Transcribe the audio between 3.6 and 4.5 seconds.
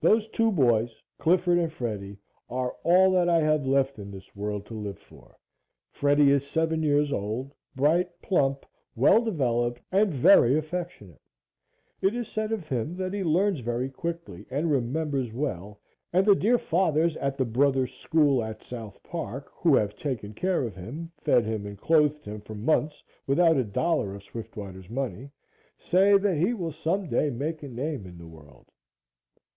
left in this